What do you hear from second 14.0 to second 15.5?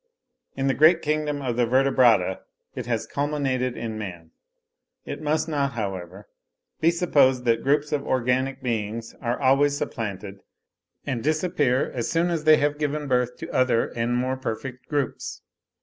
more perfect groups.